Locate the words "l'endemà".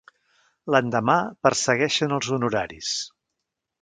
0.75-1.17